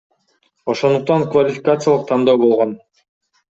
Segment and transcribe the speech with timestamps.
[0.73, 2.77] Ошондуктан квалификациялык тандоо болгон.